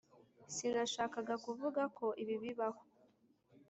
[0.53, 2.81] sinashakaga kuvuga ko ibi bibaho.